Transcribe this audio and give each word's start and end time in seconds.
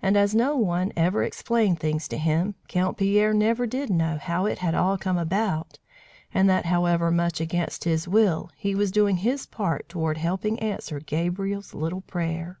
And 0.00 0.16
as 0.16 0.36
no 0.36 0.56
one 0.56 0.92
ever 0.96 1.24
explained 1.24 1.80
things 1.80 2.06
to 2.06 2.16
him, 2.16 2.54
Count 2.68 2.96
Pierre 2.96 3.34
never 3.34 3.66
did 3.66 3.90
know 3.90 4.16
how 4.16 4.46
it 4.46 4.58
had 4.58 4.72
all 4.72 4.96
come 4.96 5.18
about, 5.18 5.80
and 6.32 6.48
that, 6.48 6.66
however 6.66 7.10
much 7.10 7.40
against 7.40 7.82
his 7.82 8.06
will, 8.06 8.52
he 8.56 8.76
was 8.76 8.92
doing 8.92 9.16
his 9.16 9.46
part 9.46 9.88
toward 9.88 10.16
helping 10.16 10.60
answer 10.60 11.00
Gabriel's 11.00 11.74
little 11.74 12.02
prayer. 12.02 12.60